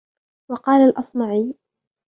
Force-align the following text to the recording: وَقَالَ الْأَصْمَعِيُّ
وَقَالَ 0.51 0.89
الْأَصْمَعِيُّ 0.89 1.53